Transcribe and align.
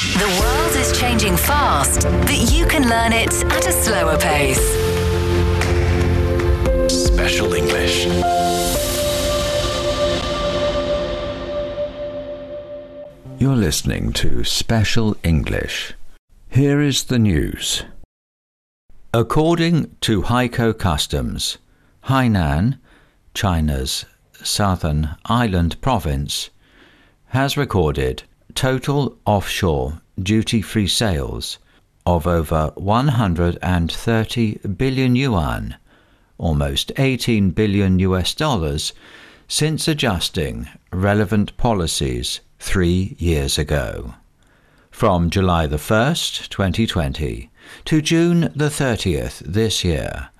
The 0.00 0.40
world 0.40 0.76
is 0.76 0.98
changing 0.98 1.36
fast, 1.36 2.04
but 2.04 2.50
you 2.50 2.64
can 2.64 2.88
learn 2.88 3.12
it 3.12 3.34
at 3.44 3.66
a 3.66 3.70
slower 3.70 4.16
pace. 4.16 4.58
Special 6.90 7.52
English. 7.52 8.06
You're 13.38 13.56
listening 13.56 14.14
to 14.14 14.42
Special 14.42 15.18
English. 15.22 15.92
Here 16.48 16.80
is 16.80 17.04
the 17.04 17.18
news. 17.18 17.84
According 19.12 19.96
to 20.00 20.22
Haikou 20.22 20.78
Customs, 20.78 21.58
Hainan, 22.04 22.78
China's 23.34 24.06
southern 24.42 25.10
island 25.26 25.78
province, 25.82 26.48
has 27.26 27.58
recorded 27.58 28.22
total 28.54 29.16
offshore 29.24 30.00
duty 30.18 30.62
free 30.62 30.86
sales 30.86 31.58
of 32.06 32.26
over 32.26 32.72
130 32.76 34.58
billion 34.76 35.16
yuan, 35.16 35.76
almost 36.38 36.92
18 36.96 37.50
billion 37.50 37.98
US 37.98 38.34
dollars, 38.34 38.92
since 39.48 39.88
adjusting 39.88 40.68
relevant 40.92 41.56
policies 41.56 42.40
three 42.58 43.16
years 43.18 43.58
ago. 43.58 44.14
From 44.90 45.30
July 45.30 45.66
the 45.66 45.76
1st, 45.76 46.48
2020, 46.48 47.50
to 47.84 48.02
June 48.02 48.52
the 48.54 48.68
30th 48.68 49.38
this 49.40 49.84
year, 49.84 50.30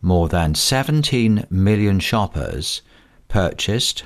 more 0.00 0.28
than 0.28 0.54
17 0.54 1.46
million 1.48 2.00
shoppers 2.00 2.82
purchased 3.28 4.04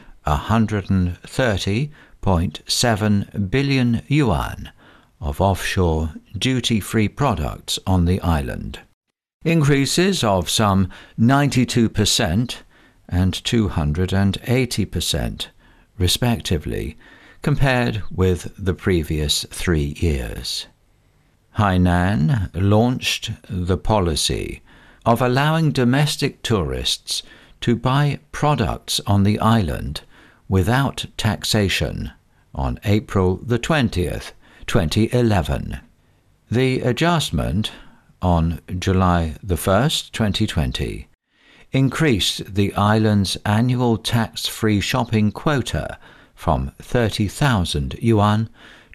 130.7 2.27 3.51
billion 3.51 4.03
yuan 4.09 4.73
of 5.21 5.41
offshore 5.41 6.13
duty 6.37 6.81
free 6.81 7.07
products 7.07 7.79
on 7.87 8.05
the 8.05 8.21
island. 8.21 8.81
Increases 9.45 10.25
of 10.25 10.51
some 10.51 10.91
92% 11.21 12.57
and 13.09 13.33
280%, 13.33 15.47
respectively, 15.99 16.99
compared 17.43 18.03
with 18.11 18.53
the 18.59 18.75
previous 18.75 19.47
three 19.51 19.95
years. 20.01 20.67
Hainan 21.57 22.51
launched 22.55 23.31
the 23.49 23.79
policy 23.79 24.63
of 25.05 25.23
allowing 25.23 25.71
domestic 25.71 26.43
tourists 26.43 27.23
to 27.61 27.77
buy 27.77 28.19
products 28.33 29.01
on 29.07 29.23
the 29.23 29.39
island 29.39 30.01
without 30.49 31.07
taxation 31.17 32.11
on 32.57 32.81
April 32.85 33.37
the 33.37 33.59
20th, 33.59 34.33
2011. 34.67 35.79
The 36.51 36.81
adjustment 36.81 37.71
on 38.21 38.61
July 38.79 39.37
the 39.43 39.55
1st, 39.55 40.11
2020, 40.11 41.09
increased 41.71 42.55
the 42.55 42.75
island's 42.75 43.37
annual 43.45 43.99
tax 43.99 44.47
free 44.47 44.81
shopping 44.81 45.31
quota 45.31 45.99
from 46.35 46.73
30,000 46.79 47.97
yuan 48.01 48.49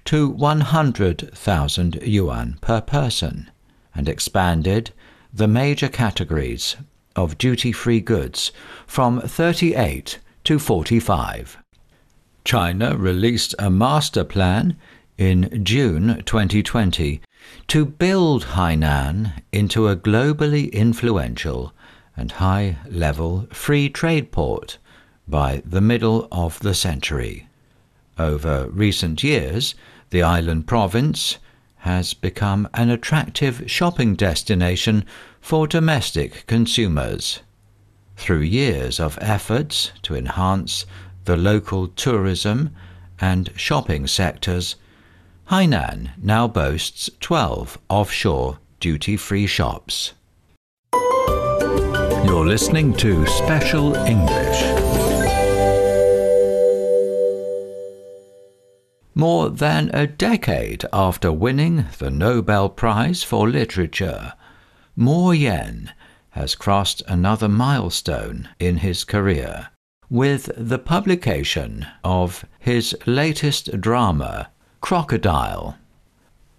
to 0.06 0.30
100,000 0.30 2.00
yuan 2.02 2.58
per 2.62 2.82
person 2.82 3.52
and 3.94 4.10
expanded 4.10 4.92
the 5.34 5.48
major 5.48 5.88
categories 5.88 6.76
of 7.16 7.38
duty 7.38 7.72
free 7.72 8.00
goods 8.00 8.52
from 8.88 9.22
38 9.22 10.20
to 10.44 10.58
45. 10.58 11.61
China 12.44 12.98
released 12.98 13.54
a 13.60 13.70
master 13.70 14.24
plan 14.24 14.76
in 15.18 15.64
June 15.64 16.24
2020 16.26 17.22
to 17.68 17.86
build 17.86 18.46
Hainan 18.46 19.34
into 19.52 19.88
a 19.88 19.96
globally 19.96 20.72
influential 20.72 21.74
and 22.18 22.32
high 22.34 22.78
level 22.90 23.48
free 23.52 23.90
trade 23.90 24.32
port 24.32 24.78
by 25.28 25.62
the 25.66 25.82
middle 25.82 26.28
of 26.32 26.60
the 26.60 26.74
century. 26.74 27.48
Over 28.18 28.68
recent 28.70 29.24
years, 29.24 29.76
the 30.10 30.24
island 30.24 30.68
province 30.68 31.38
has 31.78 32.14
become 32.14 32.68
an 32.74 32.90
attractive 32.90 33.64
shopping 33.70 34.16
destination 34.16 35.06
for 35.40 35.68
domestic 35.68 36.46
consumers. 36.48 37.40
Through 38.18 38.42
years 38.42 39.00
of 39.00 39.18
efforts 39.22 39.92
to 40.04 40.16
enhance 40.16 40.86
the 41.26 41.38
local 41.38 41.88
tourism 41.88 42.72
and 43.20 43.52
shopping 43.56 44.08
sectors, 44.08 44.76
Hainan 45.50 46.12
now 46.18 46.48
boasts 46.48 47.10
12 47.20 47.78
offshore 47.90 48.60
duty 48.80 49.18
free 49.18 49.46
shops. 49.46 50.14
You're 50.94 52.46
listening 52.46 52.94
to 52.96 53.26
Special 53.28 53.96
English. 53.96 54.62
More 59.14 59.50
than 59.50 59.92
a 59.94 60.08
decade 60.08 60.86
after 60.94 61.32
winning 61.32 61.86
the 62.00 62.10
Nobel 62.10 62.70
Prize 62.70 63.24
for 63.24 63.48
Literature, 63.50 64.34
Mo 64.96 65.32
Yan 65.32 65.94
has 66.32 66.56
crossed 66.56 67.04
another 67.08 67.50
milestone 67.50 68.50
in 68.60 68.78
his 68.78 69.04
career 69.04 69.68
with 70.12 70.52
the 70.58 70.78
publication 70.78 71.88
of 72.04 72.44
his 72.60 72.94
latest 73.06 73.80
drama, 73.80 74.50
Crocodile. 74.82 75.78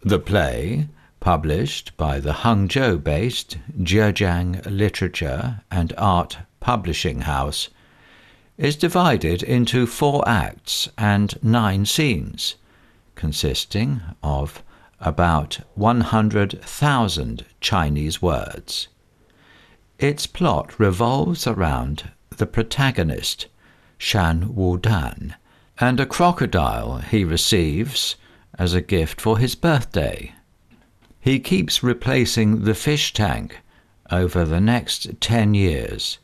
The 0.00 0.18
play, 0.18 0.88
published 1.20 1.94
by 1.98 2.18
the 2.18 2.32
Hangzhou 2.32 3.04
based 3.04 3.58
Zhejiang 3.78 4.64
Literature 4.64 5.60
and 5.70 5.92
Art 5.98 6.38
Publishing 6.60 7.20
House, 7.20 7.68
is 8.56 8.74
divided 8.74 9.42
into 9.42 9.86
four 9.86 10.26
acts 10.26 10.88
and 10.96 11.34
nine 11.42 11.84
scenes, 11.84 12.54
consisting 13.16 14.00
of 14.22 14.62
about 14.98 15.60
100,000 15.74 17.44
Chinese 17.60 18.22
words. 18.22 18.88
Its 19.98 20.26
plot 20.26 20.80
revolves 20.80 21.46
around 21.46 22.04
the 22.42 22.46
protagonist, 22.48 23.46
Shan 23.98 24.52
Wudan, 24.56 25.36
and 25.78 26.00
a 26.00 26.06
crocodile 26.06 26.98
he 26.98 27.22
receives 27.22 28.16
as 28.58 28.74
a 28.74 28.80
gift 28.80 29.20
for 29.20 29.38
his 29.38 29.54
birthday. 29.54 30.34
He 31.20 31.38
keeps 31.38 31.84
replacing 31.84 32.64
the 32.64 32.74
fish 32.74 33.12
tank 33.12 33.60
over 34.10 34.44
the 34.44 34.60
next 34.60 35.20
10 35.20 35.54
years, 35.54 36.18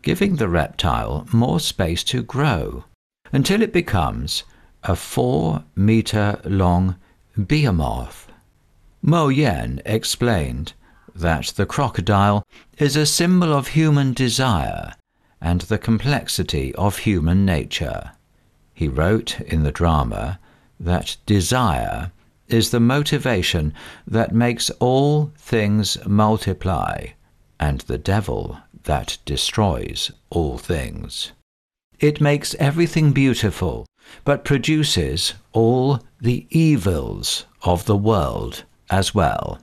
giving 0.00 0.36
the 0.36 0.48
reptile 0.48 1.26
more 1.30 1.60
space 1.60 2.02
to 2.04 2.22
grow 2.22 2.84
until 3.30 3.60
it 3.60 3.70
becomes 3.70 4.44
a 4.82 4.96
4 4.96 5.62
meter 5.76 6.40
long 6.44 6.96
behemoth. 7.36 8.32
Mo 9.02 9.28
Yan 9.28 9.82
explained 9.84 10.72
that 11.14 11.48
the 11.48 11.66
crocodile 11.66 12.46
is 12.78 12.96
a 12.96 13.04
symbol 13.04 13.52
of 13.52 13.68
human 13.68 14.14
desire 14.14 14.94
and 15.44 15.60
the 15.60 15.76
complexity 15.76 16.74
of 16.74 16.96
human 16.96 17.44
nature. 17.44 18.12
He 18.72 18.88
wrote 18.88 19.40
in 19.42 19.62
the 19.62 19.70
drama 19.70 20.40
that 20.80 21.18
desire 21.26 22.10
is 22.48 22.70
the 22.70 22.80
motivation 22.80 23.74
that 24.06 24.34
makes 24.34 24.70
all 24.80 25.32
things 25.36 25.98
multiply, 26.06 27.08
and 27.60 27.82
the 27.82 27.98
devil 27.98 28.58
that 28.84 29.18
destroys 29.26 30.10
all 30.30 30.56
things. 30.56 31.32
It 32.00 32.22
makes 32.22 32.54
everything 32.54 33.12
beautiful, 33.12 33.86
but 34.24 34.44
produces 34.44 35.34
all 35.52 36.00
the 36.20 36.46
evils 36.48 37.44
of 37.62 37.84
the 37.84 37.98
world 37.98 38.64
as 38.88 39.14
well. 39.14 39.58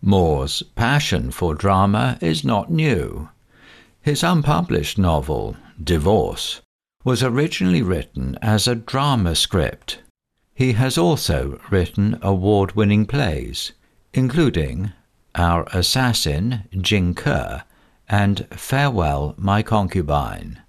Mo's 0.00 0.62
passion 0.76 1.32
for 1.32 1.56
drama 1.56 2.18
is 2.20 2.44
not 2.44 2.70
new. 2.70 3.28
His 4.02 4.24
unpublished 4.24 4.98
novel, 4.98 5.56
Divorce, 5.82 6.60
was 7.04 7.22
originally 7.22 7.82
written 7.82 8.36
as 8.42 8.66
a 8.66 8.74
drama 8.74 9.36
script. 9.36 10.00
He 10.54 10.72
has 10.72 10.98
also 10.98 11.60
written 11.70 12.18
award 12.20 12.72
winning 12.74 13.06
plays, 13.06 13.72
including 14.12 14.92
Our 15.36 15.68
Assassin, 15.72 16.64
Jing 16.80 17.14
Ke, 17.14 17.62
and 18.08 18.46
Farewell, 18.50 19.34
My 19.38 19.62
Concubine. 19.62 20.60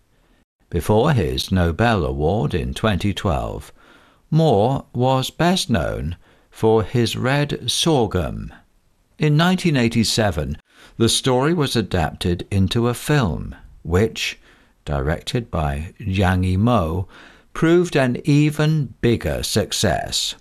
Before 0.69 1.12
his 1.12 1.51
Nobel 1.51 2.06
Award 2.06 2.53
in 2.53 2.75
2012, 2.75 3.74
Mo 4.29 4.86
was 4.94 5.31
best 5.31 5.71
known 5.71 6.18
for 6.51 6.83
his 6.83 7.15
Red 7.15 7.69
Sorghum 7.69 8.53
in 9.18 9.38
1987, 9.38 10.57
the 10.98 11.10
story 11.10 11.54
was 11.54 11.75
adapted 11.75 12.48
into 12.51 12.88
a 12.88 12.94
film, 12.94 13.56
which, 13.84 14.40
directed 14.86 15.50
by 15.50 15.94
Zhang 16.00 16.44
Yimou, 16.45 17.07
proved 17.54 17.95
an 17.95 18.18
even 18.24 18.94
bigger 19.01 19.44
success. 19.44 20.36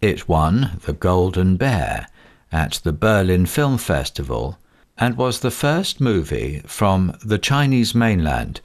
It 0.00 0.28
won 0.28 0.78
the 0.84 0.92
Golden 0.92 1.56
Bear 1.56 2.08
at 2.52 2.80
the 2.84 2.92
Berlin 2.92 3.46
Film 3.46 3.78
Festival 3.78 4.58
and 4.96 5.16
was 5.16 5.40
the 5.40 5.50
first 5.50 6.00
movie 6.00 6.60
from 6.66 7.16
the 7.24 7.38
Chinese 7.38 7.94
mainland 7.94 8.60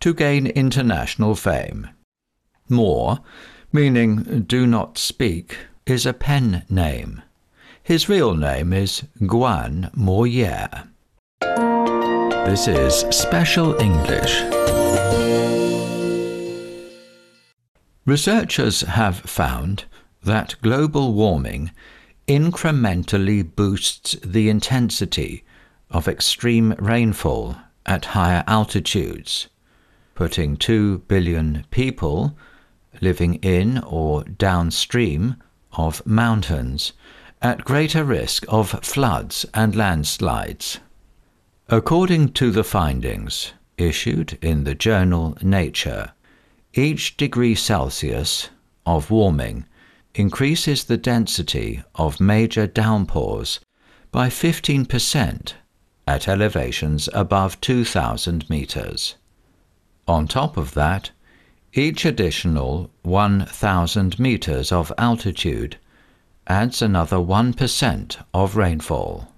to 0.00 0.14
gain 0.14 0.46
international 0.46 1.34
fame. 1.34 1.88
Mo, 2.68 3.18
meaning 3.72 4.42
do 4.46 4.66
not 4.66 4.98
speak, 4.98 5.58
is 5.86 6.06
a 6.06 6.12
pen 6.12 6.64
name. 6.68 7.22
His 7.84 8.08
real 8.08 8.34
name 8.36 8.72
is 8.72 9.02
Guan 9.22 9.90
Moye. 9.96 10.68
This 12.46 12.68
is 12.68 12.94
Special 13.10 13.74
English. 13.80 14.40
Researchers 18.06 18.82
have 18.82 19.18
found 19.18 19.86
that 20.22 20.54
global 20.62 21.12
warming 21.12 21.72
incrementally 22.28 23.42
boosts 23.42 24.12
the 24.24 24.48
intensity 24.48 25.42
of 25.90 26.06
extreme 26.06 26.76
rainfall 26.78 27.56
at 27.84 28.04
higher 28.14 28.44
altitudes, 28.46 29.48
putting 30.14 30.56
2 30.56 30.98
billion 31.08 31.66
people 31.72 32.38
living 33.00 33.34
in 33.42 33.78
or 33.78 34.22
downstream 34.22 35.34
of 35.72 36.06
mountains 36.06 36.92
at 37.42 37.64
greater 37.64 38.04
risk 38.04 38.44
of 38.48 38.70
floods 38.82 39.44
and 39.52 39.74
landslides. 39.74 40.78
According 41.68 42.32
to 42.34 42.52
the 42.52 42.62
findings 42.62 43.52
issued 43.76 44.38
in 44.40 44.62
the 44.62 44.76
journal 44.76 45.36
Nature, 45.42 46.12
each 46.74 47.16
degree 47.16 47.56
Celsius 47.56 48.48
of 48.86 49.10
warming 49.10 49.66
increases 50.14 50.84
the 50.84 50.96
density 50.96 51.82
of 51.96 52.20
major 52.20 52.66
downpours 52.66 53.58
by 54.12 54.28
15% 54.28 55.54
at 56.06 56.28
elevations 56.28 57.08
above 57.12 57.60
2,000 57.60 58.48
meters. 58.48 59.16
On 60.06 60.28
top 60.28 60.56
of 60.56 60.74
that, 60.74 61.10
each 61.72 62.04
additional 62.04 62.90
1,000 63.02 64.18
meters 64.18 64.70
of 64.70 64.92
altitude 64.98 65.76
adds 66.46 66.82
another 66.82 67.16
1% 67.16 68.16
of 68.34 68.56
rainfall. 68.56 69.32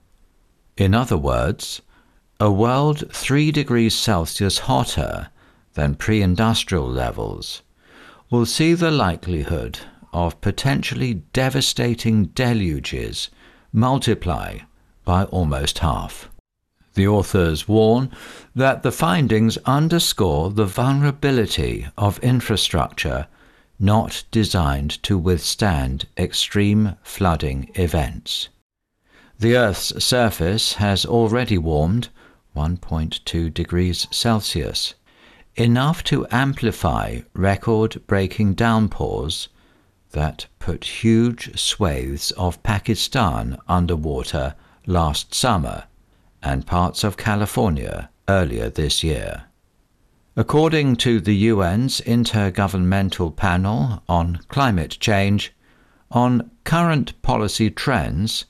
In 0.77 0.95
other 0.95 1.17
words, 1.17 1.83
a 2.41 2.51
world 2.51 3.05
3 3.13 3.53
degrees 3.53 3.95
Celsius 3.95 4.61
hotter 4.61 5.29
than 5.75 5.95
pre 5.95 6.23
industrial 6.23 6.89
levels 6.89 7.63
will 8.31 8.47
see 8.47 8.75
the 8.75 8.91
likelihood 8.91 9.79
of 10.13 10.41
potentially 10.41 11.15
devastating 11.33 12.27
deluges 12.27 13.29
multiply 13.73 14.59
by 15.05 15.25
almost 15.25 15.81
half. 15.81 16.29
The 16.95 17.09
authors 17.09 17.67
warn 17.69 18.11
that 18.55 18.83
the 18.83 18.93
findings 18.93 19.57
underscore 19.67 20.51
the 20.51 20.65
vulnerability 20.65 21.87
of 21.99 22.21
infrastructure 22.21 23.27
not 23.79 24.25
designed 24.31 25.03
to 25.03 25.19
withstand 25.19 26.07
extreme 26.17 26.97
flooding 27.03 27.71
events. 27.75 28.49
The 29.39 29.57
Earth's 29.57 30.05
surface 30.05 30.75
has 30.75 31.05
already 31.05 31.59
warmed 31.59 32.09
1.2 32.57 33.53
degrees 33.53 34.07
Celsius, 34.11 34.95
enough 35.57 36.05
to 36.05 36.27
amplify 36.31 37.21
record 37.35 38.01
breaking 38.07 38.55
downpours 38.55 39.49
that 40.13 40.47
put 40.61 40.85
huge 41.03 41.59
swathes 41.59 42.31
of 42.33 42.63
Pakistan 42.63 43.59
underwater 43.69 44.55
last 44.87 45.35
summer 45.35 45.85
and 46.43 46.67
parts 46.67 47.03
of 47.03 47.17
California 47.17 48.11
earlier 48.29 48.71
this 48.71 49.03
year. 49.03 49.45
According 50.37 50.97
to 50.97 51.21
the 51.21 51.49
UN's 51.51 52.01
Intergovernmental 52.01 53.37
Panel 53.37 54.03
on 54.09 54.41
Climate 54.49 54.99
Change, 54.99 55.53
on 56.11 56.51
current 56.65 57.23
policy 57.23 57.71
trends, 57.71 58.45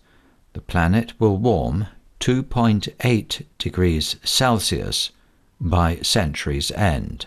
the 0.55 0.63
planet 0.63 1.13
will 1.21 1.37
warm 1.37 1.89
2.8 2.21 3.45
degrees 3.59 4.17
Celsius 4.25 5.11
by 5.61 5.97
century's 5.97 6.71
end. 6.73 7.27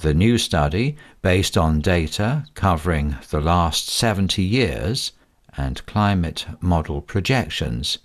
The 0.00 0.14
new 0.14 0.38
study, 0.38 0.96
based 1.20 1.58
on 1.58 1.82
data 1.82 2.46
covering 2.54 3.16
the 3.28 3.40
last 3.40 3.90
70 3.90 4.42
years 4.42 5.12
and 5.58 5.84
climate 5.84 6.46
model 6.62 7.02
projections, 7.02 7.98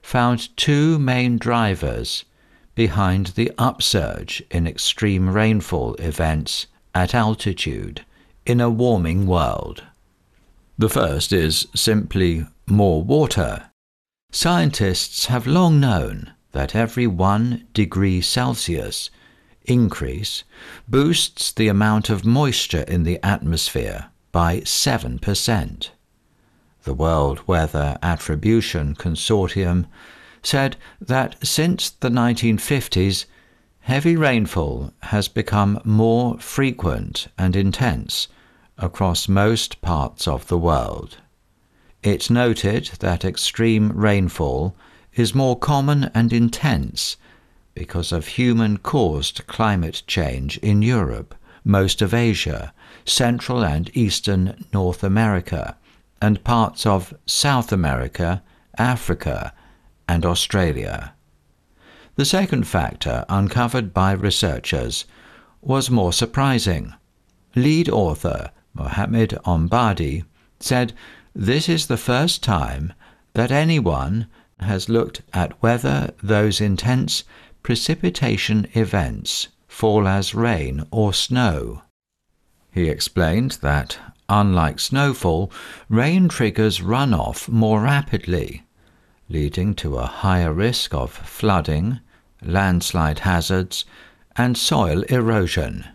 found 0.00 0.56
two 0.56 0.96
main 1.00 1.38
drivers 1.38 2.24
behind 2.74 3.26
the 3.28 3.50
upsurge 3.58 4.42
in 4.50 4.66
extreme 4.66 5.28
rainfall 5.30 5.94
events 5.94 6.66
at 6.94 7.14
altitude 7.14 8.04
in 8.46 8.60
a 8.60 8.70
warming 8.70 9.26
world. 9.26 9.84
The 10.78 10.88
first 10.88 11.32
is 11.32 11.68
simply 11.74 12.46
more 12.66 13.02
water. 13.02 13.70
Scientists 14.30 15.26
have 15.26 15.46
long 15.46 15.78
known 15.78 16.32
that 16.52 16.74
every 16.74 17.06
one 17.06 17.66
degree 17.74 18.20
Celsius 18.20 19.10
increase 19.64 20.44
boosts 20.88 21.52
the 21.52 21.68
amount 21.68 22.10
of 22.10 22.24
moisture 22.24 22.84
in 22.88 23.04
the 23.04 23.18
atmosphere 23.24 24.06
by 24.32 24.60
7% 24.60 25.90
the 26.84 26.94
World 26.94 27.46
Weather 27.46 27.96
Attribution 28.02 28.96
Consortium, 28.96 29.86
said 30.42 30.76
that 31.00 31.36
since 31.46 31.90
the 31.90 32.08
1950s, 32.08 33.26
heavy 33.80 34.16
rainfall 34.16 34.92
has 35.02 35.28
become 35.28 35.80
more 35.84 36.38
frequent 36.38 37.28
and 37.38 37.54
intense 37.56 38.28
across 38.78 39.28
most 39.28 39.80
parts 39.82 40.26
of 40.26 40.48
the 40.48 40.58
world. 40.58 41.18
It 42.02 42.30
noted 42.30 42.90
that 43.00 43.24
extreme 43.24 43.92
rainfall 43.92 44.74
is 45.14 45.34
more 45.34 45.58
common 45.58 46.10
and 46.14 46.32
intense 46.32 47.16
because 47.74 48.12
of 48.12 48.26
human 48.26 48.78
caused 48.78 49.46
climate 49.46 50.02
change 50.06 50.58
in 50.58 50.82
Europe, 50.82 51.34
most 51.64 52.02
of 52.02 52.12
Asia, 52.12 52.72
Central 53.04 53.64
and 53.64 53.90
Eastern 53.96 54.64
North 54.72 55.04
America, 55.04 55.76
and 56.20 56.44
parts 56.44 56.84
of 56.86 57.14
South 57.26 57.72
America, 57.72 58.42
Africa, 58.78 59.52
and 60.08 60.24
Australia. 60.24 61.14
The 62.16 62.24
second 62.24 62.66
factor 62.66 63.24
uncovered 63.28 63.94
by 63.94 64.12
researchers 64.12 65.04
was 65.60 65.90
more 65.90 66.12
surprising. 66.12 66.94
Lead 67.54 67.88
author 67.88 68.50
Mohammed 68.74 69.38
Ombadi 69.44 70.24
said 70.60 70.92
this 71.34 71.68
is 71.68 71.86
the 71.86 71.96
first 71.96 72.42
time 72.42 72.92
that 73.34 73.50
anyone 73.50 74.26
has 74.60 74.88
looked 74.88 75.22
at 75.32 75.60
whether 75.62 76.12
those 76.22 76.60
intense 76.60 77.24
precipitation 77.62 78.66
events 78.74 79.48
fall 79.66 80.06
as 80.06 80.34
rain 80.34 80.84
or 80.90 81.14
snow. 81.14 81.82
He 82.70 82.88
explained 82.88 83.58
that 83.62 83.98
Unlike 84.34 84.80
snowfall, 84.80 85.52
rain 85.90 86.26
triggers 86.26 86.80
runoff 86.80 87.50
more 87.50 87.82
rapidly, 87.82 88.62
leading 89.32 89.74
to 89.74 89.96
a 89.96 90.06
higher 90.06 90.52
risk 90.52 90.92
of 90.92 91.10
flooding, 91.10 91.98
landslide 92.42 93.20
hazards, 93.20 93.86
and 94.36 94.58
soil 94.58 95.00
erosion. 95.04 95.86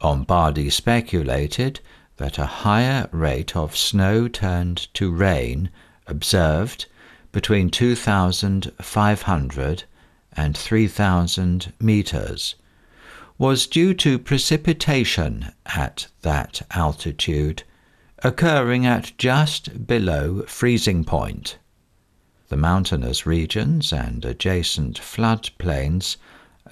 Ombadi 0.00 0.68
speculated 0.70 1.78
that 2.16 2.38
a 2.38 2.46
higher 2.46 3.08
rate 3.12 3.56
of 3.56 3.76
snow 3.76 4.26
turned 4.26 4.92
to 4.94 5.12
rain 5.12 5.70
observed 6.08 6.86
between 7.30 7.70
2,500 7.70 9.84
and 10.32 10.56
3,000 10.56 11.72
meters 11.80 12.56
was 13.38 13.68
due 13.68 13.94
to 13.94 14.18
precipitation 14.18 15.52
at 15.66 16.08
that 16.22 16.62
altitude 16.72 17.62
occurring 18.22 18.84
at 18.84 19.16
just 19.16 19.86
below 19.86 20.42
freezing 20.42 21.04
point. 21.04 21.56
The 22.50 22.56
mountainous 22.56 23.26
regions 23.26 23.92
and 23.92 24.24
adjacent 24.24 25.00
floodplains 25.00 26.16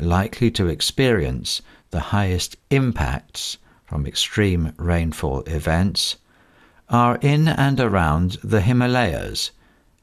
likely 0.00 0.50
to 0.50 0.66
experience 0.66 1.62
the 1.92 2.00
highest 2.10 2.56
impacts 2.68 3.58
from 3.84 4.04
extreme 4.04 4.72
rainfall 4.76 5.42
events 5.42 6.16
are 6.88 7.16
in 7.22 7.46
and 7.46 7.78
around 7.78 8.38
the 8.42 8.60
Himalayas 8.60 9.52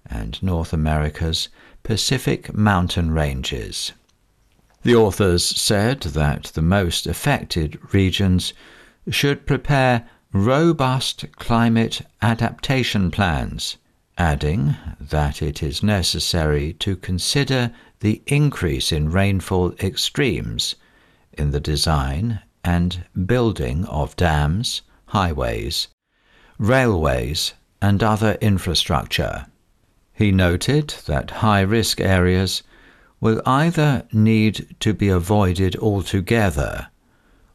and 0.05 0.41
North 0.41 0.71
America's 0.71 1.49
Pacific 1.83 2.53
mountain 2.53 3.11
ranges. 3.11 3.91
The 4.83 4.95
authors 4.95 5.43
said 5.43 5.99
that 6.01 6.45
the 6.53 6.61
most 6.61 7.05
affected 7.05 7.77
regions 7.93 8.53
should 9.09 9.45
prepare 9.45 10.07
robust 10.31 11.25
climate 11.35 12.01
adaptation 12.21 13.11
plans, 13.11 13.75
adding 14.17 14.75
that 14.99 15.41
it 15.41 15.61
is 15.61 15.83
necessary 15.83 16.73
to 16.73 16.95
consider 16.95 17.71
the 17.99 18.21
increase 18.27 18.91
in 18.91 19.11
rainfall 19.11 19.73
extremes 19.79 20.75
in 21.33 21.51
the 21.51 21.59
design 21.59 22.39
and 22.63 23.05
building 23.25 23.85
of 23.85 24.15
dams, 24.15 24.81
highways, 25.07 25.87
railways, 26.57 27.53
and 27.81 28.01
other 28.01 28.37
infrastructure. 28.41 29.45
He 30.13 30.31
noted 30.31 30.95
that 31.07 31.41
high 31.41 31.61
risk 31.61 31.99
areas 31.99 32.63
will 33.19 33.41
either 33.45 34.07
need 34.11 34.75
to 34.79 34.93
be 34.93 35.09
avoided 35.09 35.75
altogether 35.77 36.87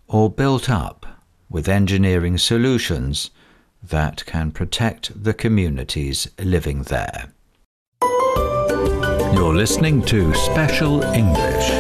or 0.07 0.31
built 0.31 0.69
up 0.69 1.07
with 1.49 1.69
engineering 1.69 2.39
solutions 2.39 3.31
that 3.83 4.25
can 4.27 4.51
protect 4.51 5.23
the 5.23 5.35
communities 5.35 6.29
living 6.39 6.83
there. 6.85 7.33
You're 9.33 9.55
listening 9.55 10.03
to 10.07 10.35
Special 10.35 11.03
English. 11.03 11.71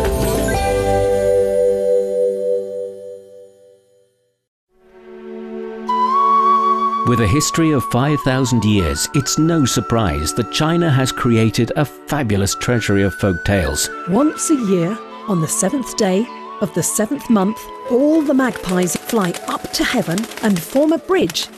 With 7.06 7.20
a 7.20 7.26
history 7.26 7.72
of 7.72 7.82
5,000 7.86 8.64
years, 8.64 9.08
it's 9.14 9.36
no 9.36 9.64
surprise 9.64 10.32
that 10.34 10.52
China 10.52 10.88
has 10.88 11.10
created 11.10 11.72
a 11.74 11.84
fabulous 11.84 12.54
treasury 12.54 13.02
of 13.02 13.14
folk 13.14 13.44
tales. 13.44 13.90
Once 14.08 14.50
a 14.50 14.54
year, 14.54 14.96
on 15.26 15.40
the 15.40 15.48
seventh 15.48 15.96
day 15.96 16.24
of 16.60 16.72
the 16.74 16.82
seventh 16.84 17.28
month, 17.28 17.58
all 17.90 18.22
the 18.22 18.32
magpies 18.32 18.94
fly 18.94 19.34
up 19.48 19.72
to 19.72 19.82
heaven 19.82 20.18
and 20.42 20.62
form 20.62 20.92
a 20.92 20.98
bridge. 20.98 21.48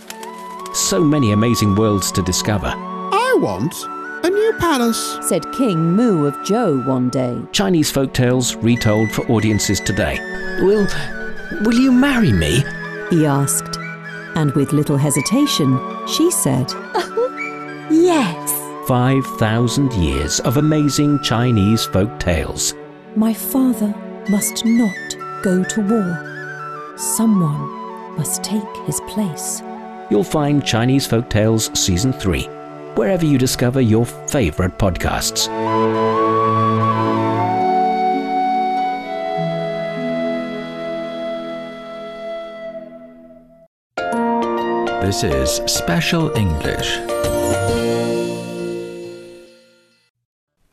So 0.75 1.05
many 1.05 1.33
amazing 1.33 1.75
worlds 1.75 2.11
to 2.13 2.23
discover. 2.23 2.73
I 2.75 3.37
want 3.41 3.75
a 4.25 4.31
new 4.31 4.53
palace, 4.59 5.19
said 5.21 5.51
King 5.53 5.95
Mu 5.95 6.27
of 6.27 6.35
Zhou 6.39 6.85
one 6.87 7.11
day. 7.11 7.39
Chinese 7.53 7.91
folk 7.91 8.15
tales 8.15 8.57
retold 8.57 9.11
for 9.11 9.31
audiences 9.31 9.81
today. 9.81 10.19
Will, 10.63 10.87
will 11.63 11.75
you 11.75 11.93
marry 11.93 12.33
me? 12.33 12.65
He 13.11 13.27
asked. 13.27 13.77
And 14.35 14.51
with 14.53 14.73
little 14.73 14.97
hesitation, 14.97 15.79
she 16.09 16.31
said, 16.31 16.73
Yes. 17.91 18.51
5,000 18.89 19.93
years 19.93 20.41
of 20.41 20.57
amazing 20.57 21.21
Chinese 21.23 21.85
folk 21.85 22.19
tales. 22.19 22.75
My 23.15 23.35
father 23.35 23.95
must 24.31 24.65
not 24.65 25.17
go 25.43 25.63
to 25.65 25.81
war. 25.83 26.97
Someone 26.97 27.61
must 28.17 28.43
take 28.43 28.77
his 28.87 29.01
place. 29.03 29.63
You'll 30.13 30.23
find 30.23 30.63
Chinese 30.63 31.07
Folk 31.07 31.31
Tales 31.31 31.71
Season 31.73 32.13
3 32.13 32.45
wherever 32.97 33.25
you 33.25 33.39
discover 33.39 33.81
your 33.81 34.05
favorite 34.05 34.77
podcasts. 34.77 35.49
This 45.01 45.25
is 45.25 45.63
Special 45.65 46.31
English. 46.37 46.99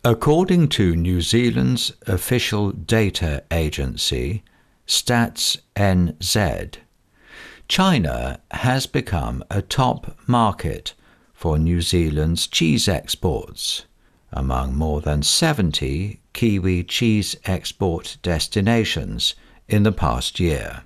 According 0.03 0.67
to 0.67 0.98
New 0.98 1.22
Zealand's 1.22 1.93
official 2.08 2.74
data 2.74 3.43
agency, 3.50 4.43
Stats 4.86 5.60
NZ, 5.77 6.79
China 7.70 8.42
has 8.50 8.88
become 8.88 9.44
a 9.52 9.62
top 9.62 10.18
market 10.28 10.96
for 11.34 11.60
New 11.60 11.82
Zealand's 11.82 12.48
cheese 12.48 12.88
exports, 12.88 13.86
among 14.34 14.74
more 14.74 15.02
than 15.02 15.22
70 15.22 16.20
Kiwi 16.34 16.84
cheese 16.84 17.36
export 17.46 18.18
destinations 18.24 19.36
in 19.68 19.84
the 19.84 19.92
past 19.92 20.40
year. 20.40 20.82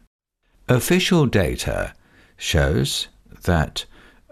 Official 0.67 1.25
data 1.25 1.93
shows 2.35 3.07
that 3.43 3.85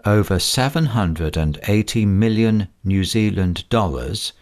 over 0.04 0.38
780 0.38 2.04
million 2.04 2.68
New 2.84 3.04
Zealand 3.04 3.66
dollars, 3.70 4.34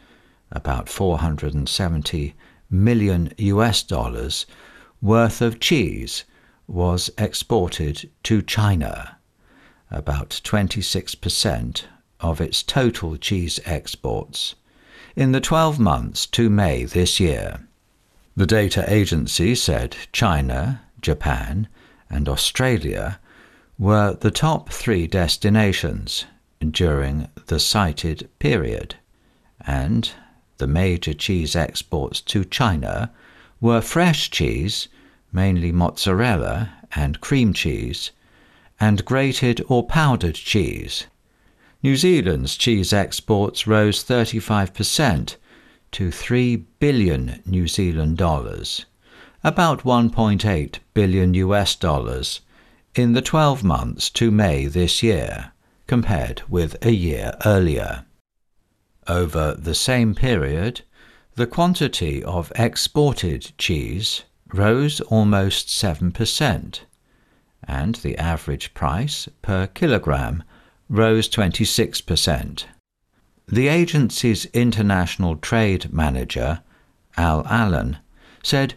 about 0.50 0.88
470 0.88 2.34
million 2.68 3.32
US 3.38 3.84
dollars, 3.84 4.46
worth 5.00 5.40
of 5.40 5.60
cheese 5.60 6.24
was 6.70 7.10
exported 7.18 8.08
to 8.22 8.40
China, 8.40 9.16
about 9.90 10.40
26% 10.44 11.82
of 12.20 12.40
its 12.40 12.62
total 12.62 13.16
cheese 13.16 13.58
exports, 13.64 14.54
in 15.16 15.32
the 15.32 15.40
12 15.40 15.80
months 15.80 16.26
to 16.26 16.48
May 16.48 16.84
this 16.84 17.18
year. 17.18 17.66
The 18.36 18.46
data 18.46 18.84
agency 18.86 19.56
said 19.56 19.96
China, 20.12 20.82
Japan, 21.02 21.66
and 22.08 22.28
Australia 22.28 23.18
were 23.76 24.14
the 24.14 24.30
top 24.30 24.70
three 24.70 25.08
destinations 25.08 26.24
during 26.70 27.28
the 27.46 27.58
cited 27.58 28.28
period, 28.38 28.94
and 29.66 30.12
the 30.58 30.68
major 30.68 31.14
cheese 31.14 31.56
exports 31.56 32.20
to 32.20 32.44
China 32.44 33.10
were 33.60 33.80
fresh 33.80 34.30
cheese, 34.30 34.86
mainly 35.32 35.72
mozzarella 35.72 36.72
and 36.94 37.20
cream 37.20 37.52
cheese, 37.52 38.10
and 38.80 39.04
grated 39.04 39.62
or 39.68 39.86
powdered 39.86 40.34
cheese. 40.34 41.06
New 41.82 41.96
Zealand's 41.96 42.56
cheese 42.56 42.92
exports 42.92 43.66
rose 43.66 44.04
35% 44.04 45.36
to 45.92 46.10
3 46.10 46.56
billion 46.78 47.42
New 47.46 47.66
Zealand 47.66 48.16
dollars, 48.16 48.86
about 49.42 49.84
1.8 49.84 50.78
billion 50.94 51.34
US 51.34 51.74
dollars 51.74 52.40
in 52.94 53.12
the 53.12 53.22
12 53.22 53.62
months 53.64 54.10
to 54.10 54.30
May 54.30 54.66
this 54.66 55.02
year, 55.02 55.52
compared 55.86 56.42
with 56.48 56.76
a 56.84 56.92
year 56.92 57.34
earlier. 57.44 58.04
Over 59.06 59.54
the 59.54 59.74
same 59.74 60.14
period, 60.14 60.82
the 61.34 61.46
quantity 61.46 62.22
of 62.22 62.52
exported 62.56 63.52
cheese 63.56 64.24
rose 64.54 65.00
almost 65.02 65.68
7%, 65.68 66.80
and 67.64 67.94
the 67.96 68.16
average 68.18 68.74
price 68.74 69.28
per 69.42 69.66
kilogram 69.66 70.42
rose 70.88 71.28
26%. 71.28 72.64
The 73.46 73.68
agency's 73.68 74.44
international 74.46 75.36
trade 75.36 75.92
manager, 75.92 76.60
Al 77.16 77.46
Allen, 77.46 77.98
said 78.42 78.74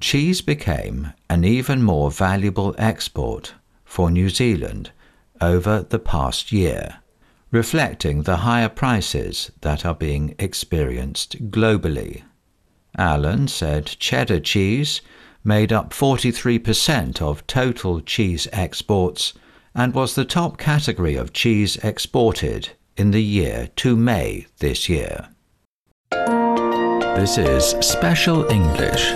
cheese 0.00 0.40
became 0.40 1.12
an 1.28 1.44
even 1.44 1.82
more 1.82 2.10
valuable 2.10 2.74
export 2.78 3.54
for 3.84 4.10
New 4.10 4.28
Zealand 4.28 4.90
over 5.40 5.82
the 5.82 5.98
past 5.98 6.52
year, 6.52 6.98
reflecting 7.50 8.22
the 8.22 8.38
higher 8.38 8.68
prices 8.68 9.50
that 9.60 9.84
are 9.84 9.94
being 9.94 10.34
experienced 10.38 11.50
globally. 11.50 12.22
Allen 12.98 13.48
said 13.48 13.86
cheddar 13.86 14.40
cheese 14.40 15.00
made 15.44 15.72
up 15.72 15.90
43% 15.90 17.20
of 17.20 17.46
total 17.46 18.00
cheese 18.00 18.46
exports 18.52 19.32
and 19.74 19.94
was 19.94 20.14
the 20.14 20.24
top 20.24 20.58
category 20.58 21.16
of 21.16 21.32
cheese 21.32 21.76
exported 21.78 22.70
in 22.96 23.10
the 23.10 23.22
year 23.22 23.68
to 23.76 23.96
May 23.96 24.46
this 24.58 24.88
year. 24.88 25.28
This 26.10 27.38
is 27.38 27.64
Special 27.80 28.44
English. 28.50 29.12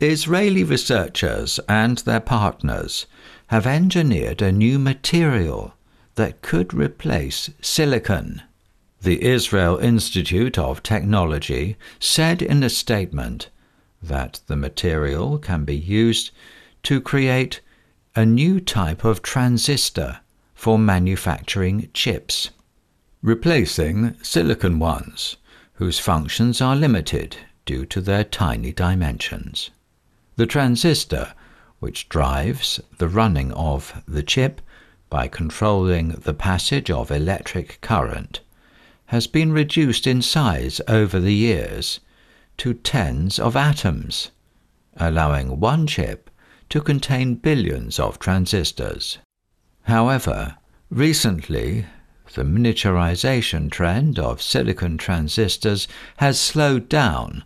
Israeli 0.00 0.64
researchers 0.64 1.58
and 1.68 1.98
their 1.98 2.20
partners 2.20 3.06
have 3.46 3.66
engineered 3.66 4.42
a 4.42 4.52
new 4.52 4.78
material 4.78 5.74
that 6.16 6.42
could 6.42 6.74
replace 6.74 7.50
silicon. 7.60 8.42
The 9.04 9.22
Israel 9.22 9.76
Institute 9.76 10.56
of 10.56 10.82
Technology 10.82 11.76
said 12.00 12.40
in 12.40 12.62
a 12.62 12.70
statement 12.70 13.50
that 14.02 14.40
the 14.46 14.56
material 14.56 15.36
can 15.36 15.66
be 15.66 15.76
used 15.76 16.30
to 16.84 17.02
create 17.02 17.60
a 18.16 18.24
new 18.24 18.60
type 18.60 19.04
of 19.04 19.20
transistor 19.20 20.20
for 20.54 20.78
manufacturing 20.78 21.90
chips, 21.92 22.48
replacing 23.20 24.16
silicon 24.22 24.78
ones 24.78 25.36
whose 25.74 25.98
functions 25.98 26.62
are 26.62 26.74
limited 26.74 27.36
due 27.66 27.84
to 27.84 28.00
their 28.00 28.24
tiny 28.24 28.72
dimensions. 28.72 29.68
The 30.36 30.46
transistor, 30.46 31.34
which 31.78 32.08
drives 32.08 32.80
the 32.96 33.10
running 33.10 33.52
of 33.52 34.02
the 34.08 34.22
chip 34.22 34.62
by 35.10 35.28
controlling 35.28 36.08
the 36.08 36.32
passage 36.32 36.90
of 36.90 37.10
electric 37.10 37.82
current, 37.82 38.40
has 39.06 39.26
been 39.26 39.52
reduced 39.52 40.06
in 40.06 40.22
size 40.22 40.80
over 40.88 41.20
the 41.20 41.34
years 41.34 42.00
to 42.56 42.74
tens 42.74 43.38
of 43.38 43.56
atoms, 43.56 44.30
allowing 44.96 45.60
one 45.60 45.86
chip 45.86 46.30
to 46.70 46.80
contain 46.80 47.34
billions 47.34 47.98
of 47.98 48.18
transistors. 48.18 49.18
However, 49.82 50.56
recently, 50.90 51.86
the 52.34 52.42
miniaturization 52.42 53.70
trend 53.70 54.18
of 54.18 54.40
silicon 54.40 54.96
transistors 54.96 55.86
has 56.16 56.40
slowed 56.40 56.88
down 56.88 57.44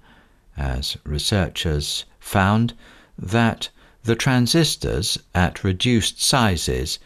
as 0.56 0.96
researchers 1.04 2.04
found 2.18 2.74
that 3.18 3.68
the 4.04 4.16
transistors 4.16 5.18
at 5.34 5.64
reduced 5.64 6.22
sizes 6.22 6.98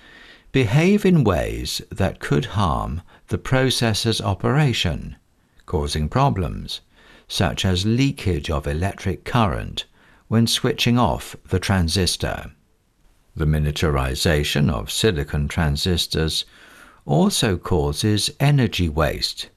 behave 0.53 1.05
in 1.05 1.25
ways 1.25 1.81
that 1.91 2.21
could 2.21 2.45
harm 2.45 3.03
the 3.29 3.39
processor's 3.39 4.21
operation, 4.21 5.17
causing 5.67 6.09
problems 6.09 6.81
such 7.29 7.65
as 7.65 7.87
leakage 7.87 8.51
of 8.51 8.67
electric 8.67 9.25
current 9.25 9.87
when 10.29 10.47
switching 10.47 10.99
off 10.99 11.35
the 11.49 11.59
transistor. 11.59 12.53
The 13.35 13.47
miniaturization 13.47 14.71
of 14.71 14.91
silicon 14.91 15.49
transistors 15.49 16.45
also 17.07 17.57
causes 17.57 18.31
energy 18.39 18.89
waste, 18.89 19.49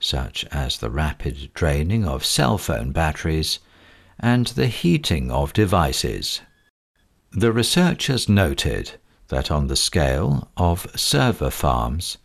such 0.00 0.44
as 0.46 0.78
the 0.78 0.90
rapid 0.90 1.50
draining 1.54 2.04
of 2.04 2.24
cell 2.24 2.58
phone 2.58 2.90
batteries 2.90 3.60
and 4.18 4.48
the 4.48 4.66
heating 4.66 5.30
of 5.30 5.52
devices. 5.52 6.40
The 7.30 7.52
researchers 7.52 8.28
noted 8.28 8.98
that 9.28 9.52
on 9.52 9.68
the 9.68 9.76
scale 9.76 10.50
of 10.56 10.90
server 10.96 11.50
farms, 11.50 12.18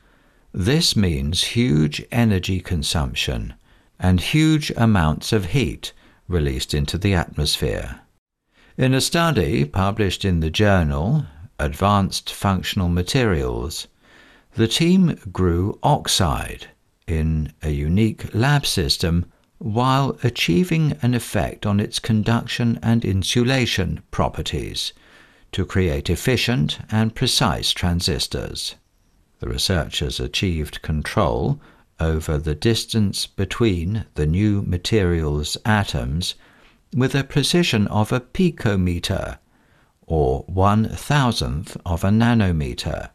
this 0.58 0.96
means 0.96 1.44
huge 1.44 2.02
energy 2.14 2.62
consumption 2.62 3.54
and 4.00 4.22
huge 4.22 4.72
amounts 4.78 5.34
of 5.34 5.48
heat 5.48 5.92
released 6.30 6.74
into 6.74 6.98
the 6.98 7.14
atmosphere. 7.14 8.00
In 8.78 8.94
a 8.94 9.02
study 9.02 9.66
published 9.66 10.24
in 10.24 10.40
the 10.40 10.50
journal 10.50 11.26
Advanced 11.60 12.32
Functional 12.32 12.88
Materials, 12.88 13.88
the 14.54 14.70
team 14.70 15.20
grew 15.30 15.78
oxide 15.84 16.68
in 17.06 17.52
a 17.62 17.72
unique 17.72 18.34
lab 18.34 18.66
system 18.66 19.26
while 19.58 20.18
achieving 20.24 20.98
an 21.02 21.14
effect 21.14 21.66
on 21.66 21.82
its 21.82 22.00
conduction 22.00 22.80
and 22.82 23.04
insulation 23.04 24.02
properties 24.10 24.94
to 25.52 25.66
create 25.66 26.10
efficient 26.10 26.80
and 26.90 27.14
precise 27.14 27.72
transistors. 27.72 28.76
The 29.40 29.50
researchers 29.50 30.20
achieved 30.20 30.82
control 30.82 31.60
over 32.00 32.38
the 32.38 32.56
distance 32.56 33.28
between 33.28 34.06
the 34.16 34.26
new 34.26 34.62
material's 34.62 35.58
atoms 35.66 36.36
with 36.94 37.16
a 37.16 37.24
precision 37.24 37.88
of 37.88 38.12
a 38.12 38.20
picometer, 38.22 39.38
or 40.08 40.44
one 40.48 40.88
thousandth 40.90 41.78
of 41.86 42.04
a 42.04 42.10
nanometer, 42.10 43.10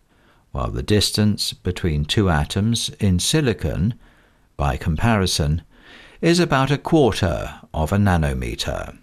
while 0.53 0.71
the 0.71 0.83
distance 0.83 1.53
between 1.53 2.05
two 2.05 2.29
atoms 2.29 2.91
in 3.01 3.19
silicon, 3.19 3.95
by 4.57 4.77
comparison, 4.77 5.63
is 6.21 6.39
about 6.39 6.71
a 6.71 6.79
quarter 6.79 7.61
of 7.73 7.93
a 7.93 7.97
nanometer. 7.97 8.99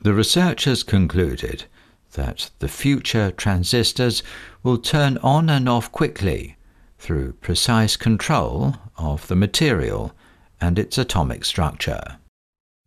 The 0.00 0.14
researchers 0.14 0.84
concluded 0.84 1.64
that 2.12 2.50
the 2.58 2.68
future 2.68 3.30
transistors 3.30 4.22
will 4.62 4.78
turn 4.78 5.18
on 5.18 5.48
and 5.50 5.68
off 5.68 5.90
quickly 5.92 6.56
through 6.98 7.32
precise 7.34 7.96
control 7.96 8.74
of 8.96 9.26
the 9.28 9.36
material 9.36 10.12
and 10.60 10.78
its 10.78 10.98
atomic 10.98 11.44
structure. 11.44 12.18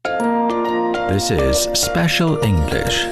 This 0.04 1.32
is 1.32 1.68
Special 1.74 2.42
English. 2.44 3.06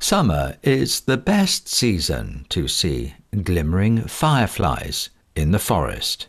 Summer 0.00 0.56
is 0.62 1.00
the 1.00 1.16
best 1.16 1.68
season 1.68 2.46
to 2.48 2.68
see 2.68 3.14
glimmering 3.42 4.02
fireflies 4.02 5.10
in 5.34 5.52
the 5.52 5.58
forest 5.58 6.26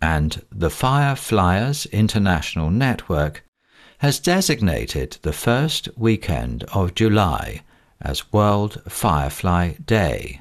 and 0.00 0.42
the 0.50 0.68
Fireflyers 0.68 1.90
International 1.92 2.70
Network 2.70 3.42
has 4.00 4.18
designated 4.18 5.18
the 5.20 5.32
first 5.32 5.86
weekend 5.94 6.64
of 6.72 6.94
July 6.94 7.60
as 8.00 8.32
World 8.32 8.80
Firefly 8.88 9.74
Day, 9.84 10.40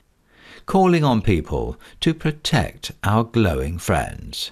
calling 0.66 1.04
on 1.04 1.22
people 1.22 1.78
to 2.00 2.14
protect 2.14 2.94
our 3.04 3.26
glowing 3.26 3.78
friends. 3.78 4.52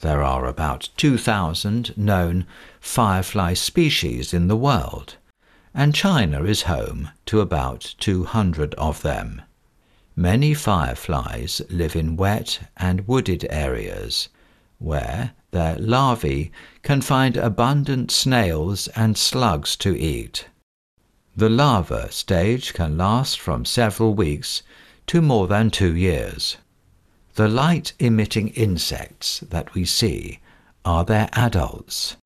There 0.00 0.22
are 0.22 0.44
about 0.44 0.90
2,000 0.98 1.96
known 1.96 2.44
firefly 2.80 3.54
species 3.54 4.34
in 4.34 4.46
the 4.46 4.56
world, 4.56 5.16
and 5.72 5.94
China 5.94 6.44
is 6.44 6.62
home 6.64 7.08
to 7.24 7.40
about 7.40 7.94
200 7.98 8.74
of 8.74 9.00
them. 9.00 9.40
Many 10.14 10.52
fireflies 10.52 11.62
live 11.70 11.96
in 11.96 12.14
wet 12.14 12.60
and 12.76 13.08
wooded 13.08 13.46
areas 13.48 14.28
where 14.78 15.32
their 15.50 15.76
larvae 15.76 16.52
can 16.82 17.00
find 17.00 17.36
abundant 17.36 18.10
snails 18.10 18.88
and 18.88 19.16
slugs 19.16 19.76
to 19.76 19.96
eat. 19.98 20.48
The 21.36 21.48
larva 21.48 22.10
stage 22.10 22.74
can 22.74 22.96
last 22.96 23.38
from 23.38 23.64
several 23.64 24.14
weeks 24.14 24.62
to 25.06 25.22
more 25.22 25.46
than 25.46 25.70
two 25.70 25.94
years. 25.94 26.56
The 27.34 27.48
light 27.48 27.92
emitting 27.98 28.48
insects 28.48 29.40
that 29.40 29.72
we 29.74 29.84
see 29.84 30.40
are 30.84 31.04
their 31.04 31.28
adults. 31.32 32.16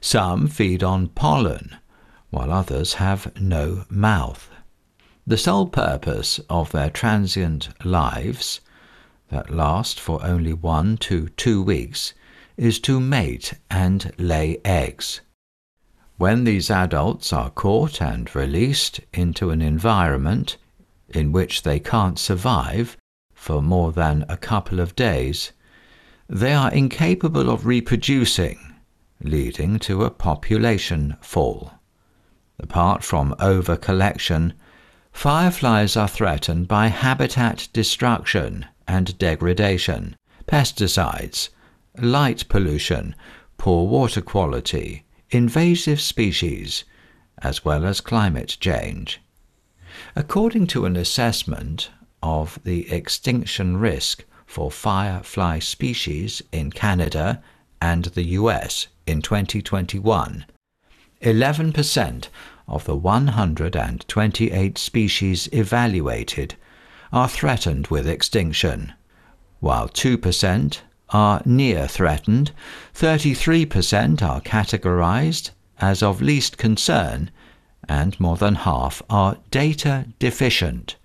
Some 0.00 0.48
feed 0.48 0.82
on 0.82 1.08
pollen, 1.08 1.76
while 2.30 2.52
others 2.52 2.94
have 2.94 3.38
no 3.40 3.84
mouth. 3.88 4.48
The 5.26 5.36
sole 5.36 5.66
purpose 5.66 6.40
of 6.48 6.72
their 6.72 6.90
transient 6.90 7.68
lives, 7.84 8.60
that 9.28 9.50
last 9.50 9.98
for 9.98 10.24
only 10.24 10.52
one 10.52 10.96
to 10.96 11.28
two 11.30 11.62
weeks, 11.62 12.14
is 12.56 12.78
to 12.80 13.00
mate 13.00 13.54
and 13.70 14.12
lay 14.18 14.58
eggs. 14.64 15.20
When 16.16 16.44
these 16.44 16.70
adults 16.70 17.32
are 17.32 17.50
caught 17.50 18.00
and 18.00 18.34
released 18.34 19.00
into 19.12 19.50
an 19.50 19.60
environment 19.60 20.56
in 21.08 21.32
which 21.32 21.62
they 21.62 21.78
can't 21.78 22.18
survive 22.18 22.96
for 23.34 23.60
more 23.60 23.92
than 23.92 24.24
a 24.28 24.36
couple 24.36 24.80
of 24.80 24.96
days, 24.96 25.52
they 26.28 26.54
are 26.54 26.72
incapable 26.72 27.50
of 27.50 27.66
reproducing, 27.66 28.58
leading 29.20 29.78
to 29.80 30.04
a 30.04 30.10
population 30.10 31.16
fall. 31.20 31.72
Apart 32.58 33.04
from 33.04 33.34
over 33.38 33.76
collection, 33.76 34.54
Fireflies 35.12 35.96
are 35.96 36.08
threatened 36.08 36.68
by 36.68 36.88
habitat 36.88 37.68
destruction 37.72 38.66
and 38.86 39.18
degradation, 39.18 40.16
pesticides, 40.46 41.48
light 41.98 42.48
pollution, 42.48 43.14
poor 43.58 43.86
water 43.86 44.20
quality, 44.20 45.04
invasive 45.30 46.00
species, 46.00 46.84
as 47.38 47.64
well 47.64 47.84
as 47.84 48.00
climate 48.00 48.56
change. 48.60 49.20
According 50.14 50.66
to 50.68 50.84
an 50.84 50.96
assessment 50.96 51.90
of 52.22 52.58
the 52.64 52.90
extinction 52.90 53.76
risk 53.76 54.24
for 54.46 54.70
firefly 54.70 55.58
species 55.58 56.42
in 56.52 56.70
Canada 56.70 57.42
and 57.80 58.06
the 58.06 58.24
US 58.40 58.86
in 59.06 59.22
2021, 59.22 60.46
11% 61.22 62.28
of 62.68 62.84
the 62.84 62.96
128 62.96 64.78
species 64.78 65.48
evaluated 65.52 66.56
are 67.12 67.28
threatened 67.28 67.86
with 67.88 68.08
extinction, 68.08 68.92
while 69.60 69.88
2% 69.88 70.78
are 71.10 71.42
near 71.44 71.86
threatened, 71.86 72.52
33% 72.94 74.22
are 74.22 74.40
categorized 74.40 75.50
as 75.78 76.02
of 76.02 76.22
least 76.22 76.58
concern, 76.58 77.30
and 77.88 78.18
more 78.18 78.36
than 78.36 78.54
half 78.54 79.02
are 79.08 79.36
data 79.50 80.06
deficient. 80.18 80.96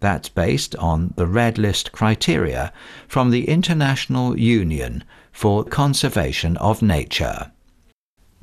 That's 0.00 0.28
based 0.28 0.74
on 0.76 1.14
the 1.16 1.28
Red 1.28 1.58
List 1.58 1.92
criteria 1.92 2.72
from 3.06 3.30
the 3.30 3.48
International 3.48 4.36
Union 4.36 5.04
for 5.30 5.62
Conservation 5.62 6.56
of 6.56 6.82
Nature. 6.82 7.52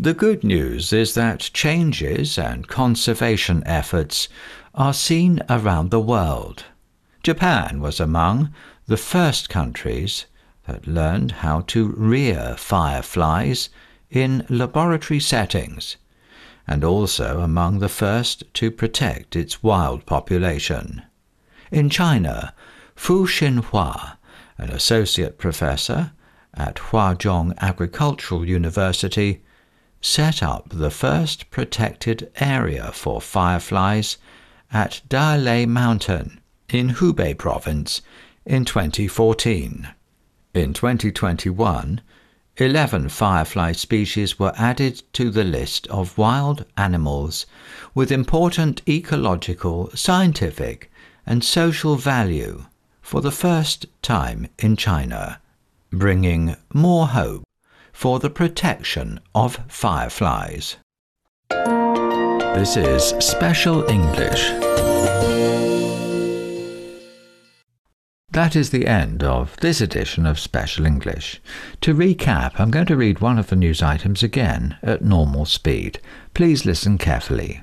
The 0.01 0.13
good 0.13 0.45
news 0.45 0.93
is 0.93 1.13
that 1.15 1.49
changes 1.53 2.37
and 2.37 2.69
conservation 2.69 3.61
efforts 3.65 4.29
are 4.75 4.93
seen 4.93 5.41
around 5.49 5.89
the 5.89 5.99
world. 5.99 6.65
Japan 7.23 7.81
was 7.81 7.99
among 7.99 8.53
the 8.87 8.97
first 8.97 9.49
countries 9.49 10.25
that 10.65 10.87
learned 10.87 11.31
how 11.31 11.61
to 11.61 11.87
rear 11.97 12.55
fireflies 12.57 13.69
in 14.09 14.45
laboratory 14.49 15.19
settings, 15.19 15.97
and 16.67 16.83
also 16.83 17.41
among 17.41 17.79
the 17.79 17.89
first 17.89 18.43
to 18.53 18.71
protect 18.71 19.35
its 19.35 19.63
wild 19.63 20.05
population. 20.05 21.01
In 21.71 21.89
China, 21.89 22.53
Fu 22.95 23.27
Xinhua, 23.27 24.17
an 24.57 24.69
associate 24.69 25.37
professor 25.37 26.11
at 26.53 26.75
Huazhong 26.75 27.53
Agricultural 27.59 28.47
University, 28.47 29.41
set 30.01 30.41
up 30.41 30.69
the 30.69 30.91
first 30.91 31.49
protected 31.51 32.31
area 32.39 32.91
for 32.91 33.19
fireflies 33.21 34.17
at 34.71 35.01
Dalei 35.09 35.67
Mountain 35.67 36.39
in 36.69 36.89
Hubei 36.89 37.37
province 37.37 38.01
in 38.45 38.65
2014. 38.65 39.87
In 40.53 40.73
2021, 40.73 42.01
11 42.57 43.09
firefly 43.09 43.71
species 43.71 44.37
were 44.37 44.53
added 44.57 45.01
to 45.13 45.29
the 45.29 45.43
list 45.43 45.87
of 45.87 46.17
wild 46.17 46.65
animals 46.75 47.45
with 47.95 48.11
important 48.11 48.81
ecological, 48.87 49.89
scientific, 49.95 50.91
and 51.25 51.43
social 51.43 51.95
value 51.95 52.65
for 53.01 53.21
the 53.21 53.31
first 53.31 53.85
time 54.01 54.47
in 54.59 54.75
China, 54.75 55.39
bringing 55.89 56.55
more 56.73 57.07
hope 57.07 57.43
for 57.93 58.19
the 58.19 58.29
protection 58.29 59.19
of 59.33 59.59
fireflies. 59.67 60.77
This 62.55 62.77
is 62.77 63.03
Special 63.19 63.87
English. 63.89 64.49
That 68.31 68.55
is 68.55 68.71
the 68.71 68.87
end 68.87 69.23
of 69.23 69.55
this 69.57 69.81
edition 69.81 70.25
of 70.25 70.39
Special 70.39 70.85
English. 70.85 71.41
To 71.81 71.93
recap, 71.93 72.59
I'm 72.59 72.71
going 72.71 72.87
to 72.87 72.97
read 72.97 73.19
one 73.19 73.37
of 73.37 73.47
the 73.47 73.55
news 73.55 73.81
items 73.81 74.23
again 74.23 74.77
at 74.81 75.03
normal 75.03 75.45
speed. 75.45 75.99
Please 76.33 76.65
listen 76.65 76.97
carefully. 76.97 77.61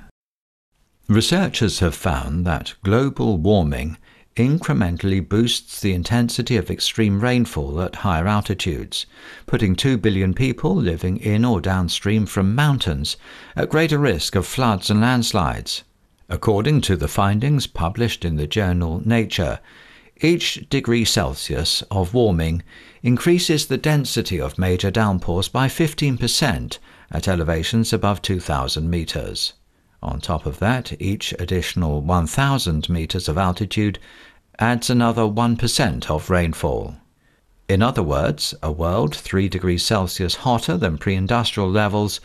Researchers 1.07 1.79
have 1.79 1.93
found 1.93 2.45
that 2.45 2.73
global 2.83 3.37
warming 3.37 3.97
incrementally 4.37 5.27
boosts 5.27 5.81
the 5.81 5.93
intensity 5.93 6.57
of 6.57 6.71
extreme 6.71 7.19
rainfall 7.19 7.81
at 7.81 7.97
higher 7.97 8.27
altitudes, 8.27 9.05
putting 9.45 9.75
2 9.75 9.97
billion 9.97 10.33
people 10.33 10.75
living 10.75 11.17
in 11.17 11.43
or 11.43 11.59
downstream 11.59 12.25
from 12.25 12.55
mountains 12.55 13.17
at 13.55 13.69
greater 13.69 13.97
risk 13.97 14.35
of 14.35 14.45
floods 14.45 14.89
and 14.89 15.01
landslides. 15.01 15.83
According 16.29 16.81
to 16.81 16.95
the 16.95 17.07
findings 17.07 17.67
published 17.67 18.23
in 18.23 18.35
the 18.35 18.47
journal 18.47 19.01
Nature, 19.05 19.59
each 20.21 20.67
degree 20.69 21.05
Celsius 21.05 21.83
of 21.91 22.13
warming 22.13 22.63
increases 23.03 23.67
the 23.67 23.77
density 23.77 24.39
of 24.39 24.57
major 24.57 24.91
downpours 24.91 25.47
by 25.47 25.67
15% 25.67 26.79
at 27.11 27.27
elevations 27.27 27.93
above 27.93 28.21
2,000 28.21 28.89
meters. 28.89 29.53
On 30.03 30.19
top 30.19 30.45
of 30.45 30.59
that, 30.59 30.99
each 31.01 31.33
additional 31.39 32.01
1,000 32.01 32.87
meters 32.87 33.27
of 33.27 33.37
altitude 33.37 33.97
adds 34.59 34.89
another 34.89 35.23
1% 35.23 36.09
of 36.09 36.29
rainfall. 36.29 36.95
In 37.69 37.81
other 37.81 38.03
words, 38.03 38.53
a 38.63 38.71
world 38.71 39.15
3 39.15 39.49
degrees 39.49 39.83
Celsius 39.83 40.35
hotter 40.35 40.77
than 40.77 40.97
pre 40.97 41.15
industrial 41.15 41.69
levels 41.69 42.21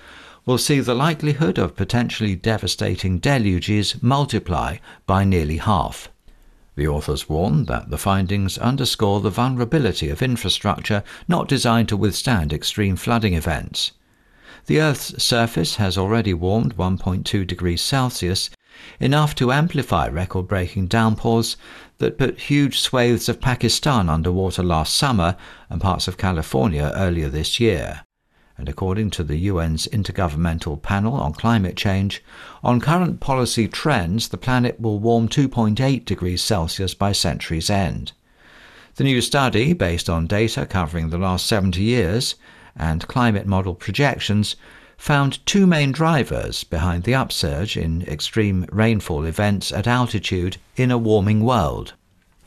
will 0.46 0.58
see 0.58 0.80
the 0.80 0.94
likelihood 0.94 1.58
of 1.58 1.76
potentially 1.76 2.34
devastating 2.34 3.18
deluges 3.18 4.02
multiply 4.02 4.78
by 5.06 5.24
nearly 5.24 5.58
half. 5.58 6.08
The 6.74 6.88
authors 6.88 7.28
warn 7.28 7.66
that 7.66 7.90
the 7.90 7.98
findings 7.98 8.56
underscore 8.56 9.20
the 9.20 9.30
vulnerability 9.30 10.08
of 10.08 10.22
infrastructure 10.22 11.04
not 11.28 11.48
designed 11.48 11.88
to 11.90 11.96
withstand 11.96 12.52
extreme 12.52 12.96
flooding 12.96 13.34
events. 13.34 13.92
The 14.66 14.80
Earth's 14.80 15.22
surface 15.22 15.76
has 15.76 15.98
already 15.98 16.32
warmed 16.32 16.76
1.2 16.76 17.46
degrees 17.46 17.82
Celsius, 17.82 18.48
enough 19.00 19.34
to 19.34 19.52
amplify 19.52 20.08
record 20.08 20.48
breaking 20.48 20.86
downpours 20.86 21.56
that 22.02 22.18
put 22.18 22.50
huge 22.50 22.80
swathes 22.80 23.28
of 23.28 23.40
Pakistan 23.40 24.08
underwater 24.08 24.62
last 24.62 24.94
summer 24.94 25.36
and 25.70 25.80
parts 25.80 26.08
of 26.08 26.18
California 26.18 26.92
earlier 26.94 27.28
this 27.28 27.58
year 27.60 28.02
and 28.58 28.68
according 28.68 29.10
to 29.10 29.24
the 29.24 29.48
UN's 29.48 29.88
Intergovernmental 29.88 30.80
Panel 30.80 31.14
on 31.14 31.32
Climate 31.32 31.76
Change, 31.76 32.22
on 32.62 32.80
current 32.80 33.18
policy 33.18 33.66
trends, 33.66 34.28
the 34.28 34.36
planet 34.36 34.78
will 34.80 34.98
warm 34.98 35.28
2.8 35.28 36.04
degrees 36.04 36.42
Celsius 36.42 36.94
by 36.94 37.12
century's 37.12 37.70
end. 37.70 38.12
The 38.96 39.04
new 39.04 39.20
study, 39.20 39.72
based 39.72 40.10
on 40.10 40.26
data 40.26 40.66
covering 40.66 41.10
the 41.10 41.18
last 41.18 41.46
70 41.46 41.82
years 41.82 42.34
and 42.76 43.08
climate 43.08 43.46
model 43.46 43.74
projections, 43.74 44.54
found 45.02 45.44
two 45.44 45.66
main 45.66 45.90
drivers 45.90 46.62
behind 46.62 47.02
the 47.02 47.12
upsurge 47.12 47.76
in 47.76 48.02
extreme 48.02 48.64
rainfall 48.70 49.24
events 49.24 49.72
at 49.72 49.88
altitude 49.88 50.56
in 50.76 50.92
a 50.92 50.96
warming 50.96 51.42
world. 51.42 51.92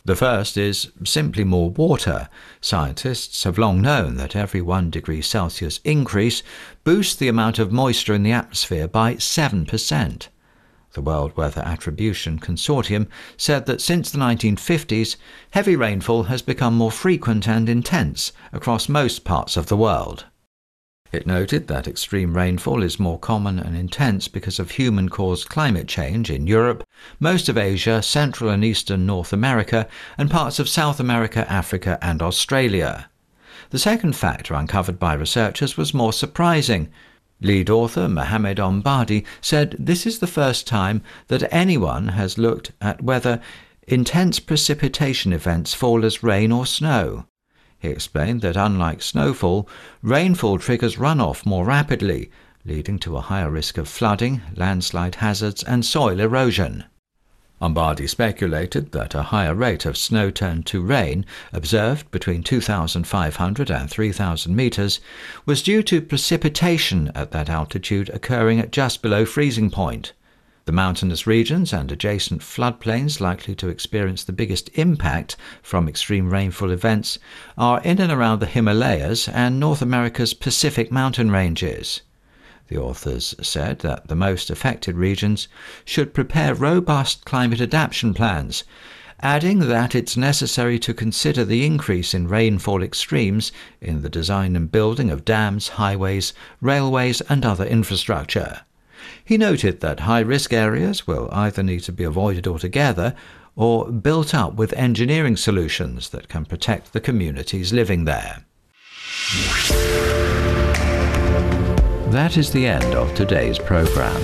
The 0.06 0.16
first 0.16 0.56
is 0.56 0.90
simply 1.04 1.44
more 1.44 1.70
water. 1.70 2.30
Scientists 2.62 3.44
have 3.44 3.58
long 3.58 3.82
known 3.82 4.16
that 4.16 4.38
every 4.38 4.62
1 4.62 4.90
degree 4.90 5.22
Celsius 5.22 5.82
increase 5.84 6.44
boosts 6.86 7.18
the 7.18 7.28
amount 7.28 7.60
of 7.60 7.74
moisture 7.74 8.14
in 8.14 8.24
the 8.24 8.32
atmosphere 8.32 8.88
by 8.88 9.16
7%. 9.16 10.28
The 10.94 11.02
World 11.02 11.36
Weather 11.36 11.62
Attribution 11.62 12.40
Consortium 12.40 13.08
said 13.36 13.66
that 13.66 13.82
since 13.82 14.10
the 14.10 14.18
1950s, 14.20 15.18
heavy 15.52 15.76
rainfall 15.76 16.24
has 16.24 16.42
become 16.42 16.76
more 16.76 16.90
frequent 16.90 17.50
and 17.50 17.68
intense 17.68 18.32
across 18.54 18.88
most 18.88 19.26
parts 19.26 19.58
of 19.58 19.66
the 19.66 19.76
world. 19.76 20.24
It 21.16 21.26
noted 21.26 21.70
that 21.70 21.88
extreme 21.88 22.36
rainfall 22.36 22.84
is 22.84 23.00
more 23.00 23.18
common 23.18 23.58
and 23.58 23.78
intense 23.78 24.28
because 24.28 24.60
of 24.60 24.72
human 24.72 25.08
caused 25.08 25.48
climate 25.48 25.88
change 25.88 26.30
in 26.30 26.46
Europe, 26.46 26.84
most 27.22 27.48
of 27.48 27.58
Asia, 27.58 28.02
Central 28.02 28.50
and 28.50 28.66
Eastern 28.66 29.06
North 29.06 29.32
America, 29.32 29.88
and 30.18 30.30
parts 30.30 30.60
of 30.60 30.68
South 30.68 31.00
America, 31.00 31.50
Africa, 31.50 31.98
and 32.02 32.22
Australia. 32.22 33.10
The 33.70 33.80
second 33.80 34.18
factor 34.18 34.56
uncovered 34.56 35.00
by 35.00 35.14
researchers 35.14 35.78
was 35.78 35.94
more 35.94 36.12
surprising. 36.12 36.90
Lead 37.40 37.70
author 37.70 38.10
Mohammed 38.10 38.58
Ombadi 38.58 39.26
said 39.40 39.78
this 39.80 40.06
is 40.06 40.20
the 40.20 40.28
first 40.28 40.68
time 40.68 41.02
that 41.30 41.48
anyone 41.50 42.10
has 42.10 42.38
looked 42.38 42.74
at 42.82 43.02
whether 43.02 43.40
intense 43.88 44.42
precipitation 44.42 45.32
events 45.32 45.74
fall 45.74 46.04
as 46.04 46.24
rain 46.24 46.52
or 46.52 46.66
snow. 46.66 47.26
He 47.80 47.90
explained 47.90 48.42
that 48.42 48.56
unlike 48.56 49.02
snowfall, 49.02 49.68
rainfall 50.02 50.60
triggers 50.60 50.98
runoff 50.98 51.46
more 51.46 51.66
rapidly, 51.66 52.32
leading 52.66 52.98
to 53.00 53.18
a 53.18 53.22
higher 53.22 53.52
risk 53.52 53.78
of 53.78 53.88
flooding, 53.88 54.42
landslide 54.56 55.16
hazards, 55.16 55.62
and 55.64 55.86
soil 55.86 56.20
erosion. 56.20 56.86
Ombadi 57.62 58.08
speculated 58.08 58.92
that 58.92 59.16
a 59.16 59.24
higher 59.24 59.56
rate 59.56 59.86
of 59.86 59.98
snow 59.98 60.30
turned 60.30 60.66
to 60.66 60.82
rain 60.82 61.26
observed 61.54 62.12
between 62.12 62.44
2,500 62.44 63.72
and 63.72 63.90
3,000 63.90 64.56
meters 64.56 65.00
was 65.46 65.64
due 65.64 65.82
to 65.84 66.02
precipitation 66.02 67.12
at 67.16 67.32
that 67.32 67.50
altitude 67.50 68.10
occurring 68.10 68.60
at 68.60 68.72
just 68.72 69.02
below 69.02 69.26
freezing 69.26 69.72
point. 69.72 70.12
The 70.66 70.72
mountainous 70.72 71.28
regions 71.28 71.72
and 71.72 71.92
adjacent 71.92 72.42
floodplains 72.42 73.22
likely 73.22 73.54
to 73.54 73.70
experience 73.70 74.24
the 74.24 74.34
biggest 74.34 74.72
impact 74.74 75.36
from 75.62 75.88
extreme 75.88 76.32
rainfall 76.32 76.72
events 76.72 77.20
are 77.56 77.80
in 77.82 78.02
and 78.02 78.12
around 78.12 78.40
the 78.40 78.48
Himalayas 78.48 79.28
and 79.28 79.60
North 79.60 79.84
America's 79.84 80.34
Pacific 80.34 80.92
mountain 80.92 81.30
ranges. 81.30 82.02
The 82.68 82.78
authors 82.78 83.36
said 83.44 83.80
that 83.80 84.08
the 84.08 84.16
most 84.16 84.50
affected 84.50 84.96
regions 84.96 85.48
should 85.86 86.16
prepare 86.16 86.56
robust 86.56 87.26
climate 87.26 87.62
adaptation 87.62 88.16
plans, 88.16 88.64
adding 89.20 89.60
that 89.60 89.94
it's 89.94 90.18
necessary 90.18 90.80
to 90.80 90.96
consider 90.96 91.46
the 91.46 91.64
increase 91.64 92.16
in 92.16 92.28
rainfall 92.28 92.82
extremes 92.82 93.52
in 93.82 94.02
the 94.02 94.10
design 94.10 94.56
and 94.56 94.72
building 94.72 95.12
of 95.12 95.26
dams, 95.26 95.68
highways, 95.78 96.34
railways, 96.60 97.22
and 97.22 97.46
other 97.46 97.66
infrastructure. 97.66 98.62
He 99.24 99.38
noted 99.38 99.82
that 99.82 100.02
high 100.02 100.20
risk 100.20 100.54
areas 100.54 101.08
will 101.08 101.30
either 101.32 101.64
need 101.64 101.82
to 101.82 101.92
be 101.92 102.04
avoided 102.04 102.48
altogether 102.48 103.16
or 103.56 103.90
built 103.92 104.34
up 104.34 104.56
with 104.56 104.74
engineering 104.74 105.38
solutions 105.38 106.10
that 106.10 106.28
can 106.28 106.46
protect 106.46 106.94
the 106.94 107.00
communities 107.00 107.72
living 107.72 108.06
there. 108.06 108.46
That 112.12 112.38
is 112.38 112.52
the 112.52 112.68
end 112.68 112.96
of 112.96 113.14
today's 113.16 113.58
program. 113.60 114.22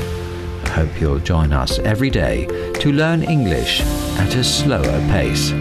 I 0.66 0.70
hope 0.70 1.02
you'll 1.02 1.20
join 1.20 1.52
us 1.52 1.80
every 1.80 2.10
day 2.10 2.46
to 2.76 2.92
learn 2.92 3.24
English 3.24 3.82
at 3.82 4.36
a 4.36 4.44
slower 4.44 5.00
pace. 5.10 5.52